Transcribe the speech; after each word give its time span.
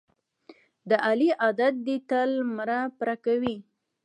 د 0.89 0.91
علي 1.07 1.29
عادت 1.41 1.73
دی 1.85 1.97
تل 2.09 2.29
مړه 2.55 2.79
پړه 2.97 3.15
کوي. 3.25 3.55